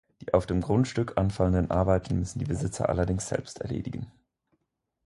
Die 0.23 0.33
auf 0.33 0.47
dem 0.47 0.61
Grundstück 0.61 1.15
anfallenden 1.15 1.69
Arbeiten 1.69 2.17
müssen 2.17 2.39
die 2.39 2.45
Besitzer 2.45 2.89
allerdings 2.89 3.27
selbst 3.29 3.61
erledigen. 3.61 4.11